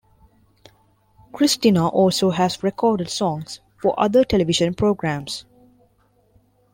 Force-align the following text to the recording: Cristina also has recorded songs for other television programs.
Cristina 1.31 1.87
also 1.87 2.31
has 2.31 2.63
recorded 2.63 3.07
songs 3.07 3.59
for 3.79 3.93
other 3.99 4.23
television 4.23 4.73
programs. 4.73 5.45